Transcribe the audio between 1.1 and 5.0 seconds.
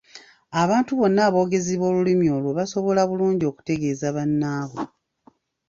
aboogezi b’olulimi olwo basobola bulungi okutegeeza bannaabwe.